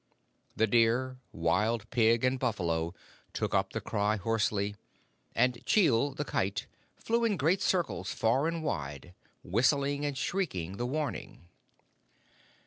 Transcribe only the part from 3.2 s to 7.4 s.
took up the cry hoarsely; and Chil, the Kite, flew in